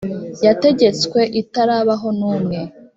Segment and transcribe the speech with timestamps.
[0.45, 2.59] Yategetswe itarabaho n umwe